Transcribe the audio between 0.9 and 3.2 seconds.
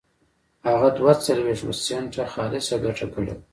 دوه څلوېښت سنټه خالصه ګټه